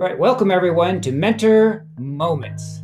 [0.00, 2.80] Right, welcome everyone to Mentor Moments.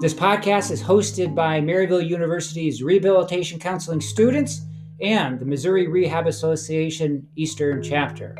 [0.00, 4.62] This podcast is hosted by Maryville University's Rehabilitation Counseling students
[5.02, 8.34] and the Missouri Rehab Association Eastern Chapter.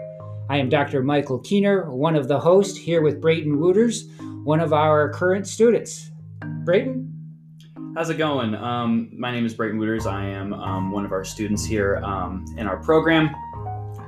[0.48, 1.02] I am Dr.
[1.02, 4.08] Michael Keener, one of the hosts, here with Brayton Wooters,
[4.44, 6.10] one of our current students.
[6.64, 7.06] Brayton?
[7.94, 8.54] How's it going?
[8.54, 10.06] Um, my name is Brayton Wooters.
[10.06, 13.28] I am um, one of our students here um, in our program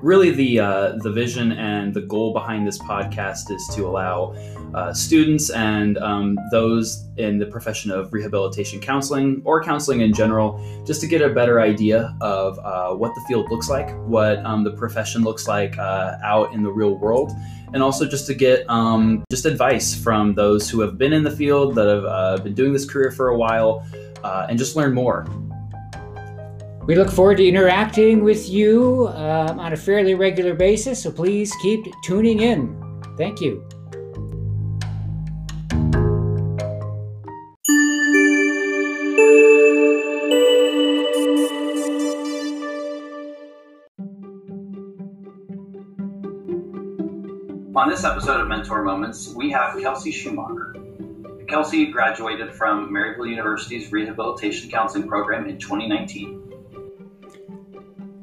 [0.02, 4.34] really the uh, the vision and the goal behind this podcast is to allow
[4.74, 10.60] uh, students and um, those in the profession of rehabilitation counseling or counseling in general
[10.84, 14.64] just to get a better idea of uh, what the field looks like what um,
[14.64, 17.32] the profession looks like uh, out in the real world
[17.74, 21.30] and also just to get um, just advice from those who have been in the
[21.30, 23.86] field that have uh, been doing this career for a while
[24.24, 25.26] uh, and just learn more
[26.86, 31.54] we look forward to interacting with you uh, on a fairly regular basis, so please
[31.62, 32.76] keep tuning in.
[33.16, 33.64] Thank you.
[47.74, 50.74] On this episode of Mentor Moments, we have Kelsey Schumacher.
[51.48, 56.41] Kelsey graduated from Maryville University's Rehabilitation Counseling Program in 2019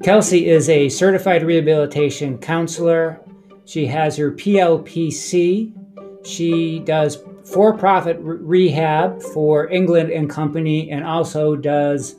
[0.03, 3.19] Kelsey is a certified rehabilitation counselor.
[3.65, 5.73] She has her PLPC.
[6.25, 12.15] She does for profit rehab for England and Company and also does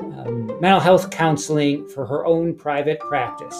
[0.00, 3.58] um, mental health counseling for her own private practice.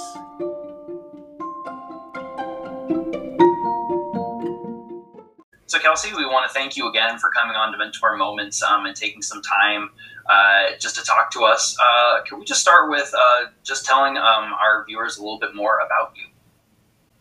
[5.66, 8.84] So, Kelsey, we want to thank you again for coming on to Mentor Moments um,
[8.84, 9.88] and taking some time
[10.28, 11.76] uh, just to talk to us.
[11.80, 15.54] Uh, can we just start with uh, just telling um, our viewers a little bit
[15.54, 16.26] more about you?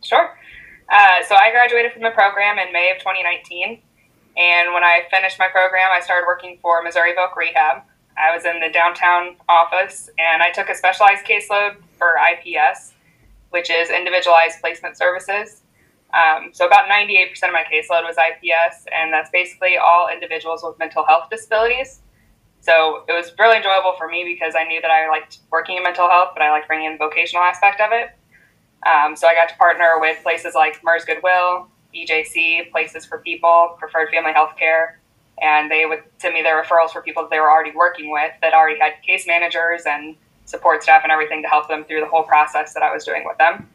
[0.03, 0.37] Sure.
[0.89, 3.81] Uh, so, I graduated from the program in May of 2019.
[4.35, 7.83] And when I finished my program, I started working for Missouri Voc Rehab.
[8.17, 12.93] I was in the downtown office and I took a specialized caseload for IPS,
[13.49, 15.61] which is Individualized Placement Services.
[16.13, 20.77] Um, so about 98% of my caseload was IPS, and that's basically all individuals with
[20.77, 22.01] mental health disabilities.
[22.63, 25.83] So it was really enjoyable for me because I knew that I liked working in
[25.83, 28.11] mental health, but I liked bringing in the vocational aspect of it.
[28.87, 33.75] Um, so I got to partner with places like MERS Goodwill, BJC, Places for People,
[33.77, 35.01] Preferred Family Health Care,
[35.41, 38.31] and they would send me their referrals for people that they were already working with
[38.41, 42.07] that already had case managers and support staff and everything to help them through the
[42.07, 43.69] whole process that I was doing with them.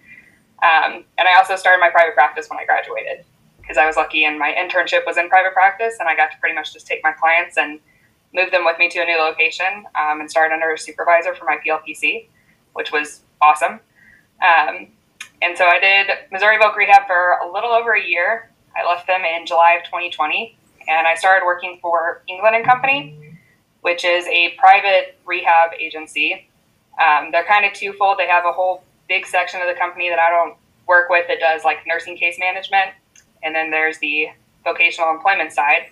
[0.63, 3.27] Um, and I also started my private practice when I graduated
[3.61, 6.39] because I was lucky and my internship was in private practice and I got to
[6.39, 7.81] pretty much just take my clients and
[8.35, 11.45] move them with me to a new location um, and started under a supervisor for
[11.45, 12.29] my PLPC,
[12.75, 13.81] which was awesome.
[14.43, 14.89] Um,
[15.43, 18.51] and so I did Missouri Voc Rehab for a little over a year.
[18.77, 20.57] I left them in July of 2020
[20.89, 23.39] and I started working for England and Company,
[23.83, 26.49] which is a private rehab agency.
[27.01, 28.19] Um, they're kind of twofold.
[28.19, 30.57] They have a whole big section of the company that I don't
[30.87, 32.91] work with that does like nursing case management,
[33.43, 34.29] and then there's the
[34.65, 35.91] vocational employment side.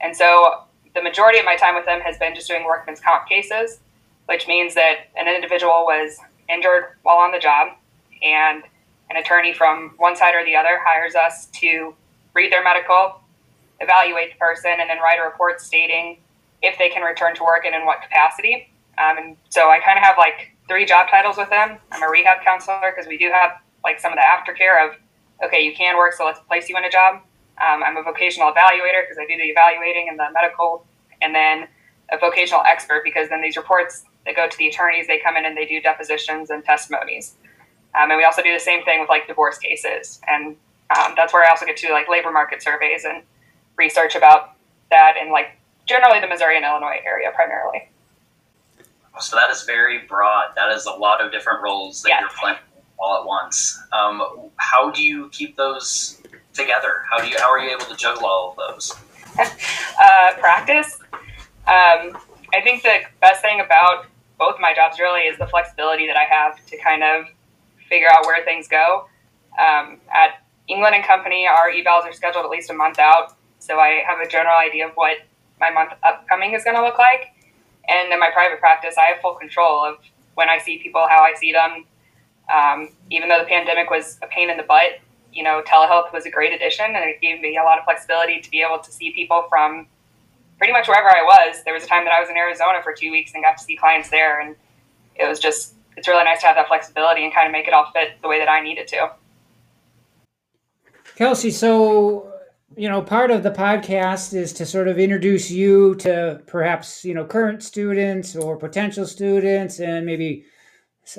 [0.00, 3.28] And so the majority of my time with them has been just doing workman's comp
[3.28, 3.80] cases,
[4.26, 7.68] which means that an individual was injured while on the job,
[8.22, 8.62] and
[9.10, 11.94] an attorney from one side or the other hires us to
[12.34, 13.20] read their medical,
[13.80, 16.18] evaluate the person, and then write a report stating
[16.62, 18.68] if they can return to work and in what capacity.
[18.98, 21.78] Um, and so I kind of have like three job titles with them.
[21.90, 24.96] I'm a rehab counselor because we do have like some of the aftercare of,
[25.44, 27.22] okay, you can work, so let's place you in a job.
[27.62, 30.84] Um, I'm a vocational evaluator because I do the evaluating and the medical,
[31.20, 31.68] and then
[32.10, 35.44] a vocational expert because then these reports that go to the attorneys, they come in
[35.44, 37.36] and they do depositions and testimonies.
[37.94, 40.56] Um, and we also do the same thing with like divorce cases, and
[40.96, 43.22] um, that's where I also get to like labor market surveys and
[43.76, 44.54] research about
[44.90, 47.88] that in like generally the Missouri and Illinois area primarily.
[49.20, 50.52] So that is very broad.
[50.56, 52.20] That is a lot of different roles that yeah.
[52.20, 52.58] you're playing
[52.98, 53.80] all at once.
[53.92, 56.22] Um, how do you keep those
[56.52, 57.04] together?
[57.10, 58.96] How do you how are you able to juggle all of those?
[59.38, 60.98] uh, practice.
[61.66, 62.18] Um,
[62.54, 64.06] I think the best thing about
[64.38, 67.26] both my jobs really is the flexibility that I have to kind of
[67.88, 69.08] figure out where things go.
[69.58, 73.78] Um, at England and Company, our evals are scheduled at least a month out, so
[73.78, 75.18] I have a general idea of what
[75.60, 77.32] my month upcoming is going to look like.
[77.88, 79.98] And in my private practice, I have full control of
[80.34, 81.84] when I see people, how I see them.
[82.52, 85.00] Um, even though the pandemic was a pain in the butt,
[85.32, 88.40] you know, telehealth was a great addition and it gave me a lot of flexibility
[88.40, 89.86] to be able to see people from
[90.58, 91.62] pretty much wherever I was.
[91.64, 93.64] There was a time that I was in Arizona for two weeks and got to
[93.64, 94.40] see clients there.
[94.40, 94.54] And
[95.16, 97.74] it was just, it's really nice to have that flexibility and kind of make it
[97.74, 99.10] all fit the way that I needed to.
[101.16, 102.32] Kelsey, so
[102.76, 107.12] you know, part of the podcast is to sort of introduce you to perhaps you
[107.12, 110.46] know current students or potential students, and maybe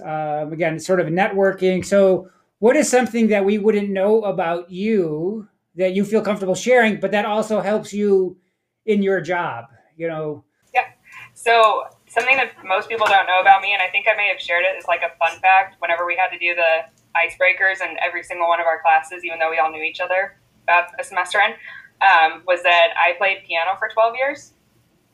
[0.03, 1.85] um, again, sort of networking.
[1.85, 2.29] So,
[2.63, 7.11] what is something that we wouldn't know about you that you feel comfortable sharing, but
[7.11, 8.37] that also helps you
[8.85, 9.65] in your job?
[9.97, 10.45] You know.
[10.73, 10.85] Yeah.
[11.33, 14.39] So something that most people don't know about me, and I think I may have
[14.39, 15.75] shared it, is like a fun fact.
[15.79, 16.87] Whenever we had to do the
[17.19, 20.37] icebreakers in every single one of our classes, even though we all knew each other
[20.63, 21.51] about a semester in,
[21.99, 24.53] um, was that I played piano for 12 years.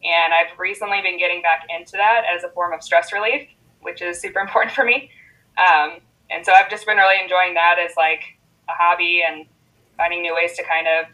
[0.03, 3.49] And I've recently been getting back into that as a form of stress relief,
[3.81, 5.09] which is super important for me.
[5.57, 8.21] Um, and so I've just been really enjoying that as like
[8.67, 9.45] a hobby and
[9.97, 11.05] finding new ways to kind of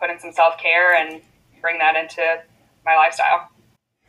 [0.00, 1.20] put in some self care and
[1.60, 2.42] bring that into
[2.84, 3.48] my lifestyle.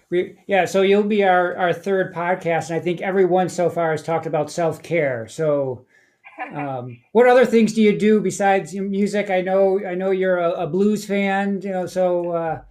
[0.10, 3.92] We, yeah, so you'll be our, our third podcast, and I think everyone so far
[3.92, 5.28] has talked about self care.
[5.28, 5.86] So
[6.56, 9.30] um, what other things do you do besides music?
[9.30, 11.86] I know I know you're a, a blues fan, you know.
[11.86, 12.62] So uh,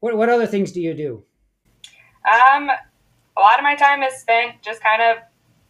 [0.00, 1.24] what what other things do you do?
[2.24, 2.70] Um,
[3.36, 5.18] a lot of my time is spent just kind of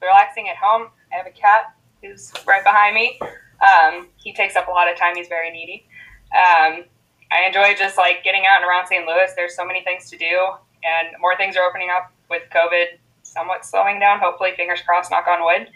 [0.02, 0.88] relaxing at home.
[1.12, 3.18] I have a cat who's right behind me.
[3.60, 5.16] Um, he takes up a lot of time.
[5.16, 5.86] He's very needy.
[6.32, 6.84] Um,
[7.30, 9.06] I enjoy just like getting out and around St.
[9.06, 9.30] Louis.
[9.36, 10.48] There's so many things to do,
[10.84, 14.20] and more things are opening up with COVID somewhat slowing down.
[14.20, 15.68] Hopefully, fingers crossed, knock on wood.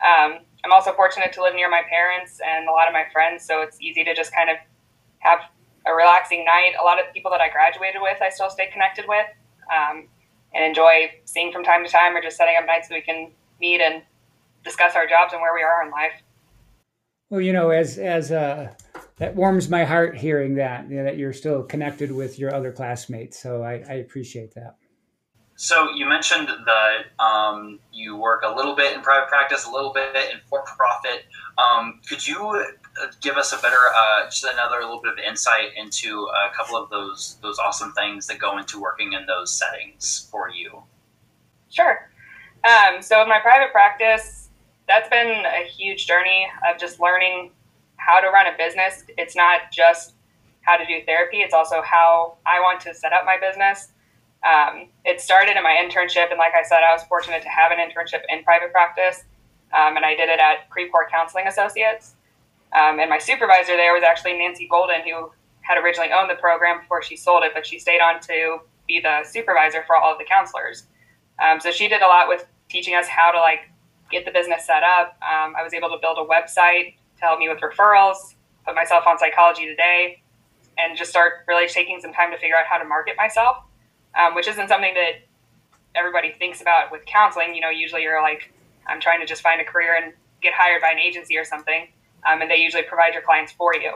[0.00, 3.44] Um, I'm also fortunate to live near my parents and a lot of my friends,
[3.44, 4.56] so it's easy to just kind of
[5.18, 5.40] have
[5.86, 6.72] a relaxing night.
[6.80, 9.26] A lot of people that I graduated with, I still stay connected with
[9.72, 10.08] um,
[10.54, 13.30] and enjoy seeing from time to time, or just setting up nights so we can
[13.60, 14.02] meet and
[14.66, 16.20] discuss our jobs and where we are in life.
[17.30, 18.74] Well, you know, as as uh,
[19.16, 22.72] that warms my heart hearing that you know, that you're still connected with your other
[22.72, 23.40] classmates.
[23.40, 24.76] So I, I appreciate that.
[25.58, 29.90] So you mentioned that um, you work a little bit in private practice, a little
[29.90, 31.24] bit in for-profit.
[31.56, 35.70] Um, could you uh, give us a better, uh, just another little bit of insight
[35.74, 40.28] into a couple of those those awesome things that go into working in those settings
[40.30, 40.82] for you?
[41.70, 42.10] Sure.
[42.62, 44.45] Um, so in my private practice,
[44.88, 47.52] that's been a huge journey of just learning
[47.96, 49.04] how to run a business.
[49.18, 50.14] It's not just
[50.62, 53.92] how to do therapy; it's also how I want to set up my business
[54.46, 57.72] um, it started in my internship, and like I said, I was fortunate to have
[57.72, 59.24] an internship in private practice,
[59.72, 62.14] um, and I did it at Creve Coeur Counseling Associates.
[62.72, 65.32] Um, and my supervisor there was actually Nancy Golden, who
[65.62, 69.00] had originally owned the program before she sold it, but she stayed on to be
[69.00, 70.86] the supervisor for all of the counselors.
[71.42, 73.70] Um, so she did a lot with teaching us how to like
[74.16, 75.16] get the business set up.
[75.20, 78.34] Um, I was able to build a website to help me with referrals,
[78.64, 80.22] put myself on Psychology Today,
[80.78, 83.58] and just start really taking some time to figure out how to market myself
[84.16, 85.26] um, which isn't something that
[85.94, 87.54] everybody thinks about with counseling.
[87.54, 88.52] You know, usually you're like,
[88.86, 91.88] I'm trying to just find a career and get hired by an agency or something,
[92.26, 93.94] um, and they usually provide your clients for you.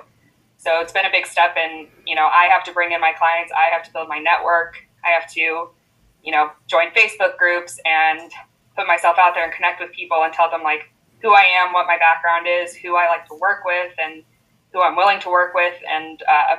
[0.58, 3.12] So it's been a big step and you know, I have to bring in my
[3.16, 7.80] clients, I have to build my network, I have to, you know, join Facebook groups
[7.86, 8.30] and
[8.80, 10.90] put myself out there and connect with people and tell them like
[11.20, 14.22] who I am, what my background is, who I like to work with, and
[14.72, 15.74] who I'm willing to work with.
[15.86, 16.56] And uh,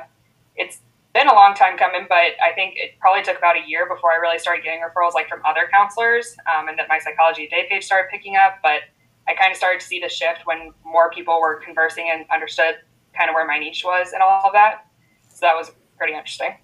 [0.54, 0.78] it's
[1.12, 4.12] been a long time coming, but I think it probably took about a year before
[4.12, 7.66] I really started getting referrals like from other counselors, um, and that my Psychology Today
[7.68, 8.60] page started picking up.
[8.62, 8.82] But
[9.26, 12.76] I kind of started to see the shift when more people were conversing and understood
[13.18, 14.86] kind of where my niche was and all of that.
[15.28, 16.54] So that was pretty interesting.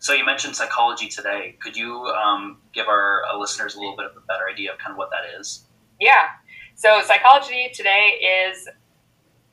[0.00, 1.56] So you mentioned psychology today.
[1.60, 4.78] Could you um, give our uh, listeners a little bit of a better idea of
[4.78, 5.64] kind of what that is?
[6.00, 6.30] Yeah.
[6.76, 8.68] So psychology today is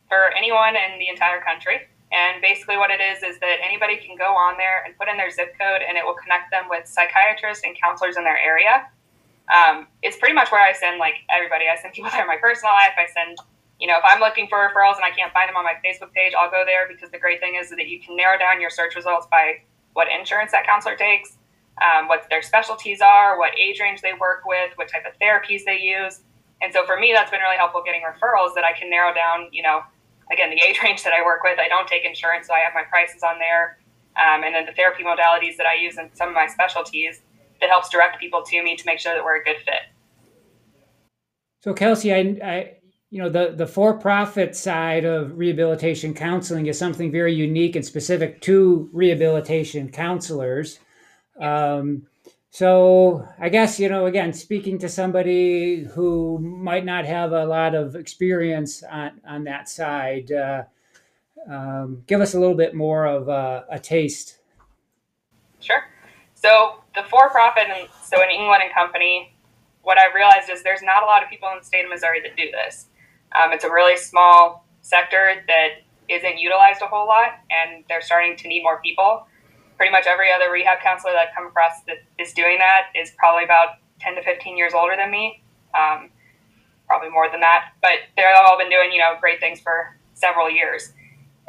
[0.08, 1.90] for anyone in the entire country.
[2.12, 5.18] And basically, what it is is that anybody can go on there and put in
[5.18, 8.88] their zip code, and it will connect them with psychiatrists and counselors in their area.
[9.50, 11.66] Um, it's pretty much where I send like everybody.
[11.66, 12.94] I send people there in my personal life.
[12.94, 13.38] I send,
[13.82, 16.14] you know, if I'm looking for referrals and I can't find them on my Facebook
[16.14, 18.70] page, I'll go there because the great thing is that you can narrow down your
[18.70, 21.38] search results by what insurance that counselor takes,
[21.82, 25.64] um, what their specialties are, what age range they work with, what type of therapies
[25.66, 26.22] they use.
[26.62, 29.48] And so for me, that's been really helpful getting referrals that I can narrow down,
[29.52, 29.82] you know,
[30.32, 32.74] again, the age range that I work with, I don't take insurance, so I have
[32.76, 33.80] my prices on there.
[34.16, 37.22] Um, and then the therapy modalities that I use in some of my specialties
[37.60, 39.92] that helps direct people to me to make sure that we're a good fit.
[41.64, 42.75] So, Kelsey, I, I
[43.12, 47.86] you know, the, the for profit side of rehabilitation counseling is something very unique and
[47.86, 50.80] specific to rehabilitation counselors.
[51.40, 52.08] Um,
[52.50, 57.76] so I guess, you know, again, speaking to somebody who might not have a lot
[57.76, 60.64] of experience on, on that side, uh,
[61.50, 64.40] um, give us a little bit more of a, a taste.
[65.60, 65.84] Sure.
[66.34, 67.68] So the for-profit,
[68.04, 69.36] so in England and Company,
[69.84, 72.20] what I've realized is there's not a lot of people in the state of Missouri
[72.22, 72.88] that do this.
[73.34, 75.70] Um, it's a really small sector that
[76.10, 79.28] isn't utilized a whole lot, and they're starting to need more people.
[79.78, 83.12] Pretty much every other rehab counselor that I've come across that is doing that is
[83.18, 86.10] probably about 10 to 15 years older than me, um,
[86.88, 87.72] probably more than that.
[87.82, 90.94] But they've all been doing, you know, great things for several years.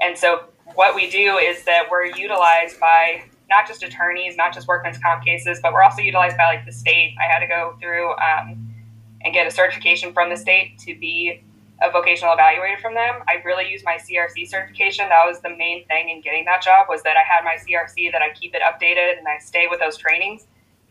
[0.00, 4.66] And so what we do is that we're utilized by not just attorneys, not just
[4.66, 7.14] workman's comp cases, but we're also utilized by like the state.
[7.20, 8.74] I had to go through um,
[9.22, 11.44] and get a certification from the state to be
[11.82, 13.22] a vocational evaluator from them.
[13.28, 15.08] I really used my CRC certification.
[15.08, 18.12] That was the main thing in getting that job was that I had my CRC
[18.12, 20.46] that I keep it updated and I stay with those trainings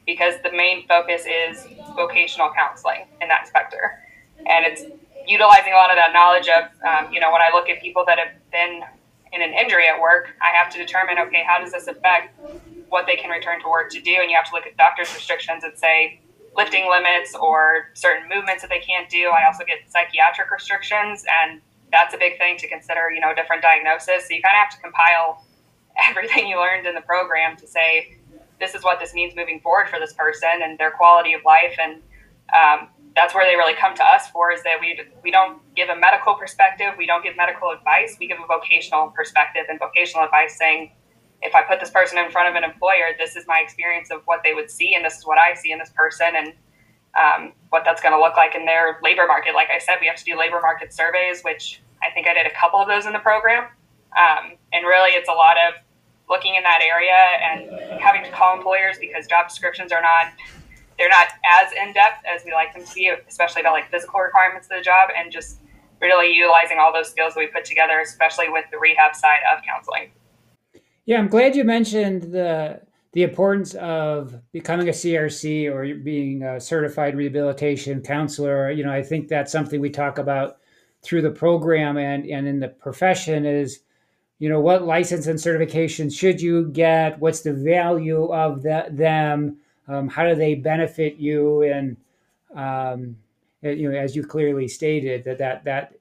[0.06, 4.04] because the main focus is vocational counseling in that sector.
[4.46, 4.84] And it's
[5.28, 8.04] utilizing a lot of that knowledge of, um, you know, when I look at people
[8.06, 8.84] that have been
[9.34, 12.38] in an injury at work, I have to determine, okay, how does this affect
[12.90, 14.16] what they can return to work to do?
[14.22, 16.22] And you have to look at doctor's restrictions and say
[16.56, 19.30] lifting limits or certain movements that they can't do.
[19.30, 23.62] I also get psychiatric restrictions, and that's a big thing to consider, you know, different
[23.62, 24.28] diagnosis.
[24.28, 25.46] So you kind of have to compile
[26.10, 28.18] everything you learned in the program to say,
[28.60, 31.76] this is what this means moving forward for this person and their quality of life.
[31.82, 32.02] And
[32.56, 35.90] um, that's where they really come to us for is that we we don't give
[35.90, 40.26] a medical perspective, we don't give medical advice, we give a vocational perspective and vocational
[40.26, 40.92] advice saying,
[41.46, 44.22] if I put this person in front of an employer, this is my experience of
[44.26, 46.54] what they would see, and this is what I see in this person, and
[47.16, 49.54] um, what that's going to look like in their labor market.
[49.54, 52.46] Like I said, we have to do labor market surveys, which I think I did
[52.46, 53.70] a couple of those in the program,
[54.18, 55.76] um, and really it's a lot of
[56.28, 60.34] looking in that area and having to call employers because job descriptions are not
[60.98, 64.20] they're not as in depth as we like them to be, especially about like physical
[64.20, 65.60] requirements of the job and just
[66.02, 69.64] really utilizing all those skills that we put together, especially with the rehab side of
[69.64, 70.12] counseling.
[71.06, 72.82] Yeah, I'm glad you mentioned the
[73.14, 78.70] the importance of becoming a CRC or being a certified rehabilitation counselor.
[78.72, 80.58] You know, I think that's something we talk about
[81.02, 83.82] through the program and and in the profession is
[84.40, 89.58] you know what license and certifications should you get what's the value of the, them
[89.88, 91.64] um, how do they benefit you?
[91.64, 91.98] And
[92.56, 93.18] um,
[93.62, 95.94] you know, as you clearly stated, that that that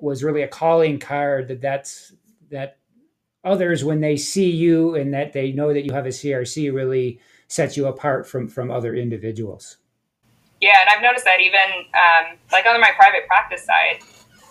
[0.00, 1.48] was really a calling card.
[1.48, 2.12] That that's
[2.50, 2.77] that
[3.48, 7.20] others when they see you and that they know that you have a CRC really
[7.48, 9.78] sets you apart from from other individuals.
[10.60, 14.00] Yeah, and I've noticed that even um, like on my private practice side,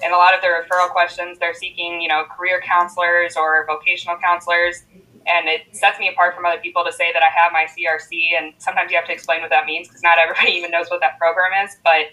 [0.04, 4.18] in a lot of the referral questions, they're seeking you know career counselors or vocational
[4.18, 4.84] counselors
[5.27, 8.38] and it sets me apart from other people to say that I have my CRC.
[8.38, 11.01] And sometimes you have to explain what that means because not everybody even knows what
[11.01, 11.77] that program is.
[11.84, 12.08] But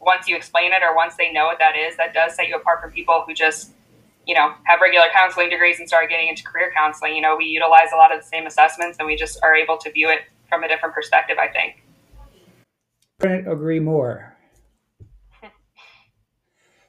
[0.00, 2.56] once you explain it or once they know what that is, that does set you
[2.56, 3.72] apart from people who just,
[4.30, 7.16] you know, have regular counseling degrees and start getting into career counseling.
[7.16, 9.76] You know, we utilize a lot of the same assessments and we just are able
[9.78, 11.82] to view it from a different perspective, I think.
[13.18, 14.36] Couldn't agree more.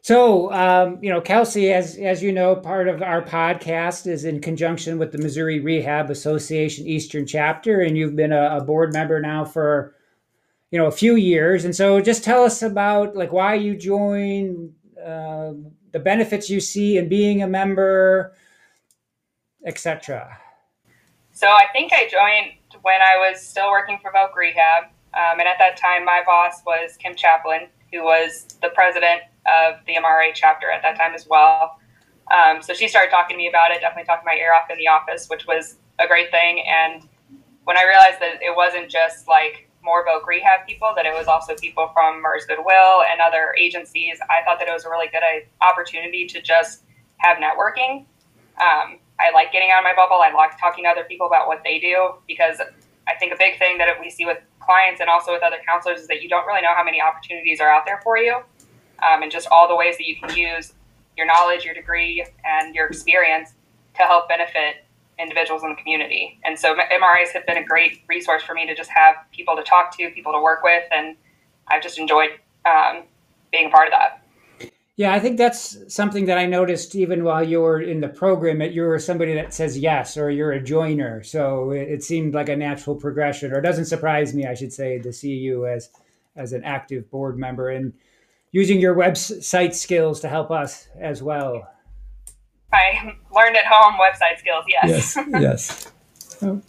[0.02, 4.40] So, um, you know, Kelsey, as as you know, part of our podcast is in
[4.40, 9.20] conjunction with the Missouri Rehab Association Eastern Chapter, and you've been a, a board member
[9.20, 9.96] now for,
[10.70, 11.66] you know, a few years.
[11.66, 15.54] And so, just tell us about like why you joined, uh,
[15.92, 18.34] the benefits you see in being a member,
[19.66, 20.38] etc.
[21.34, 25.48] So, I think I joined when I was still working for Voc Rehab, um, and
[25.48, 30.32] at that time, my boss was Kim Chaplin, who was the president of the MRA
[30.34, 31.78] chapter at that time as well.
[32.32, 34.78] Um, so she started talking to me about it, definitely talking my ear off in
[34.78, 36.64] the office, which was a great thing.
[36.66, 37.08] And
[37.66, 41.28] when I realized that it wasn't just like more Voc Rehab people, that it was
[41.28, 45.08] also people from MERS Goodwill and other agencies, I thought that it was a really
[45.08, 46.84] good uh, opportunity to just
[47.18, 48.06] have networking.
[48.62, 50.22] Um, I like getting out of my bubble.
[50.22, 52.60] I like talking to other people about what they do because
[53.08, 56.02] I think a big thing that we see with clients and also with other counselors
[56.02, 59.24] is that you don't really know how many opportunities are out there for you um,
[59.24, 60.74] and just all the ways that you can use
[61.18, 63.54] your knowledge, your degree, and your experience
[63.96, 64.86] to help benefit
[65.22, 66.40] individuals in the community.
[66.44, 69.64] And so MRAs have been a great resource for me to just have people to
[69.64, 71.16] talk to, people to work with, and
[71.68, 72.32] I've just enjoyed
[72.66, 73.04] um,
[73.52, 74.22] being a part of that.
[74.98, 78.60] Yeah, I think that's something that I noticed even while you were in the program
[78.60, 81.24] that you were somebody that says yes or you're a joiner.
[81.24, 84.74] So it, it seemed like a natural progression, or it doesn't surprise me, I should
[84.74, 85.90] say, to see you as
[86.36, 87.70] as an active board member.
[87.70, 87.94] And
[88.52, 91.68] using your website skills to help us as well.
[92.74, 94.66] I learned at home website skills.
[94.68, 95.18] Yes.
[95.18, 95.92] Yes.
[96.42, 96.62] yes.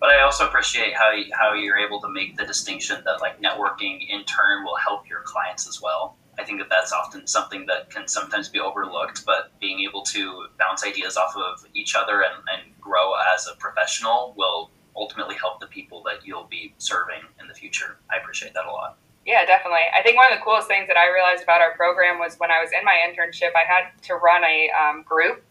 [0.00, 3.40] But I also appreciate how you, how you're able to make the distinction that like
[3.40, 6.16] networking in turn will help your clients as well.
[6.38, 10.46] I think that that's often something that can sometimes be overlooked, but being able to
[10.58, 15.60] bounce ideas off of each other and, and grow as a professional will ultimately help
[15.60, 17.98] the people that you'll be serving in the future.
[18.10, 18.96] I appreciate that a lot.
[19.26, 19.84] Yeah, definitely.
[19.94, 22.50] I think one of the coolest things that I realized about our program was when
[22.50, 25.44] I was in my internship, I had to run a um, group,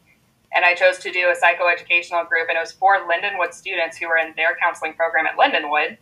[0.54, 4.08] and I chose to do a psychoeducational group, and it was for Lindenwood students who
[4.08, 5.98] were in their counseling program at Lindenwood.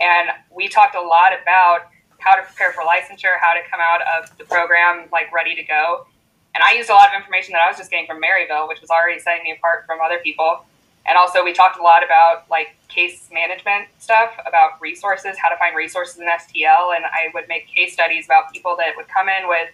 [0.00, 4.00] And we talked a lot about how to prepare for licensure, how to come out
[4.16, 6.06] of the program like ready to go.
[6.54, 8.80] And I used a lot of information that I was just getting from Maryville, which
[8.80, 10.64] was already setting me apart from other people.
[11.06, 15.56] And also, we talked a lot about like case management stuff, about resources, how to
[15.56, 16.94] find resources in STL.
[16.94, 19.70] And I would make case studies about people that would come in with,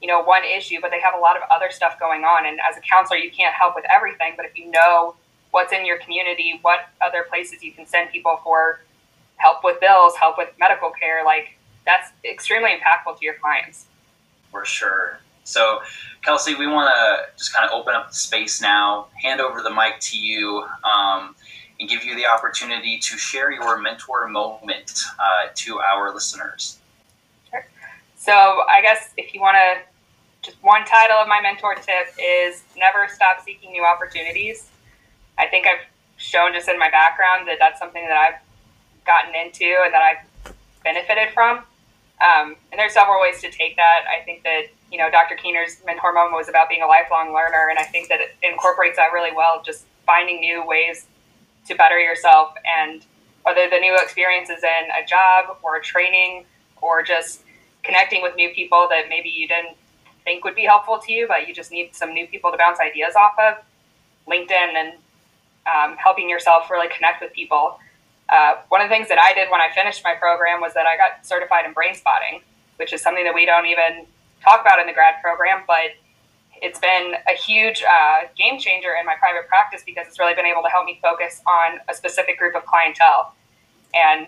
[0.00, 2.46] you know, one issue, but they have a lot of other stuff going on.
[2.46, 4.34] And as a counselor, you can't help with everything.
[4.36, 5.16] But if you know
[5.50, 8.80] what's in your community, what other places you can send people for
[9.36, 13.86] help with bills, help with medical care, like that's extremely impactful to your clients.
[14.50, 15.20] For sure.
[15.44, 15.80] So,
[16.22, 19.70] Kelsey, we want to just kind of open up the space now, hand over the
[19.70, 21.34] mic to you, um,
[21.80, 26.77] and give you the opportunity to share your mentor moment uh, to our listeners.
[28.28, 29.80] So, I guess if you want to,
[30.42, 34.68] just one title of my mentor tip is never stop seeking new opportunities.
[35.38, 35.80] I think I've
[36.18, 40.52] shown just in my background that that's something that I've gotten into and that I've
[40.84, 41.64] benefited from.
[42.20, 44.04] Um, and there's several ways to take that.
[44.06, 45.34] I think that you know Dr.
[45.34, 48.96] Keener's mentor moment was about being a lifelong learner, and I think that it incorporates
[48.96, 49.62] that really well.
[49.64, 51.06] Just finding new ways
[51.66, 53.06] to better yourself, and
[53.44, 56.44] whether the new experiences in a job or a training
[56.82, 57.40] or just
[57.88, 59.76] connecting with new people that maybe you didn't
[60.24, 62.78] think would be helpful to you, but you just need some new people to bounce
[62.78, 63.54] ideas off of.
[64.30, 64.92] LinkedIn and
[65.66, 67.78] um, helping yourself really connect with people
[68.28, 70.86] uh, one of the things that I did when I finished my program was that
[70.86, 72.42] I got certified in brain spotting,
[72.76, 74.06] which is something that we don't even
[74.42, 75.96] talk about in the grad program, but
[76.60, 80.46] it's been a huge uh, game changer in my private practice because it's really been
[80.46, 83.34] able to help me focus on a specific group of clientele.
[83.94, 84.26] And,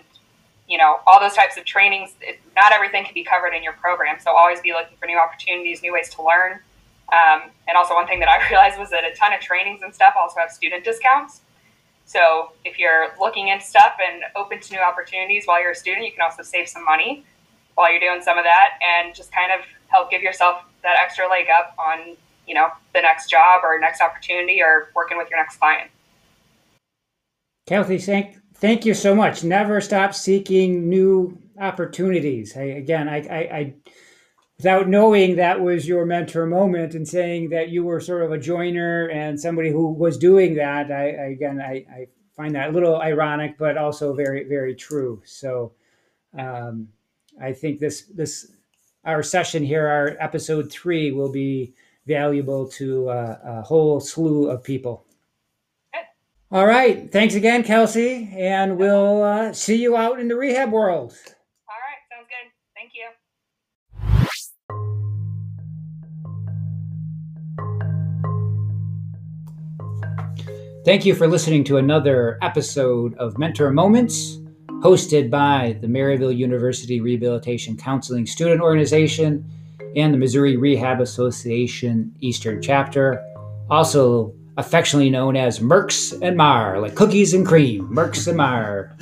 [0.71, 3.73] you know, all those types of trainings, it, not everything can be covered in your
[3.73, 4.17] program.
[4.21, 6.61] So always be looking for new opportunities, new ways to learn.
[7.11, 9.93] Um, and also, one thing that I realized was that a ton of trainings and
[9.93, 11.41] stuff also have student discounts.
[12.05, 16.05] So if you're looking into stuff and open to new opportunities while you're a student,
[16.05, 17.25] you can also save some money
[17.75, 21.27] while you're doing some of that and just kind of help give yourself that extra
[21.29, 22.15] leg up on,
[22.47, 25.91] you know, the next job or next opportunity or working with your next client.
[27.67, 29.43] Kelsey, thank, thank you so much.
[29.43, 32.55] Never stop seeking new opportunities.
[32.55, 33.73] I, again, I, I, I
[34.57, 38.37] without knowing that was your mentor moment and saying that you were sort of a
[38.37, 42.71] joiner and somebody who was doing that, I, I again, I, I, find that a
[42.71, 45.21] little ironic, but also very, very true.
[45.25, 45.73] So
[46.37, 46.87] um,
[47.41, 48.53] I think this, this,
[49.03, 51.73] our session here, our episode three, will be
[52.07, 55.05] valuable to uh, a whole slew of people.
[56.53, 57.09] All right.
[57.09, 58.29] Thanks again, Kelsey.
[58.37, 61.13] And we'll uh, see you out in the rehab world.
[61.69, 62.01] All right.
[62.11, 62.51] Sounds good.
[62.75, 63.07] Thank you.
[70.83, 74.39] Thank you for listening to another episode of Mentor Moments,
[74.81, 79.49] hosted by the Maryville University Rehabilitation Counseling Student Organization
[79.95, 83.23] and the Missouri Rehab Association Eastern Chapter,
[83.69, 88.95] also affectionately known as Merks and Mar, like cookies and cream, Merks and Mar.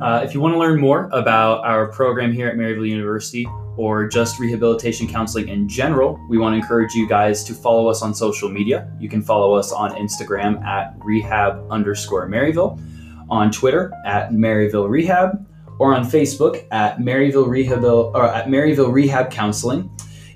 [0.00, 4.06] Uh, if you want to learn more about our program here at Maryville University or
[4.06, 8.14] just rehabilitation counseling in general, we want to encourage you guys to follow us on
[8.14, 8.90] social media.
[8.98, 12.80] You can follow us on Instagram at rehab underscore Maryville,
[13.30, 15.46] on Twitter at Maryville Rehab,
[15.78, 19.90] or on Facebook at Maryville Rehab or at Maryville Rehab Counseling.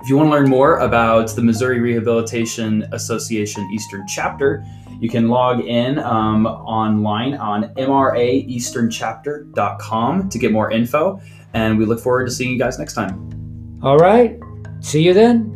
[0.07, 4.65] If you want to learn more about the Missouri Rehabilitation Association Eastern Chapter,
[5.01, 11.21] you can log in um, online on mraeasternchapter.com to get more info.
[11.55, 13.81] And we look forward to seeing you guys next time.
[13.83, 14.39] All right.
[14.79, 15.56] See you then.